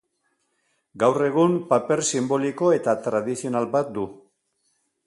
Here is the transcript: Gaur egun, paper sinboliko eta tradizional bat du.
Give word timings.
Gaur 1.03 1.25
egun, 1.25 1.53
paper 1.73 2.01
sinboliko 2.09 2.73
eta 2.79 2.99
tradizional 3.11 3.71
bat 3.79 3.95
du. 4.01 4.09